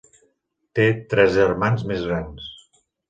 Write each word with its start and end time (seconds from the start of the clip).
Té 0.79 0.87
tres 1.13 1.31
germans 1.35 1.85
més 1.93 2.07
grans. 2.09 2.49